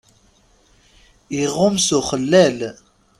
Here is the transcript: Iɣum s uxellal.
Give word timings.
Iɣum 1.41 1.75
s 1.85 1.87
uxellal. 1.97 2.59